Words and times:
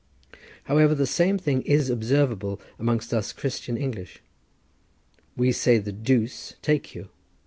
However, 0.63 0.95
the 0.95 1.05
same 1.05 1.37
thing 1.37 1.61
is 1.61 1.91
observable 1.91 2.59
amongst 2.79 3.13
us 3.13 3.31
Christian 3.31 3.77
English: 3.77 4.19
we 5.37 5.51
say 5.51 5.77
the 5.77 5.91
Duse 5.91 6.55
take 6.63 6.95
you! 6.95 7.09